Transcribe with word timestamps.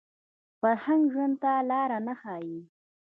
فرهنګ 0.59 1.01
ژوند 1.13 1.35
ته 1.41 1.51
لاره 1.69 1.97
نه 2.07 2.13
ښيي 2.21 2.57